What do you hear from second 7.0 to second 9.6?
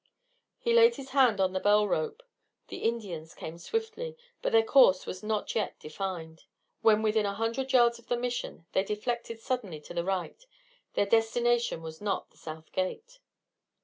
within a hundred yards of the Mission they deflected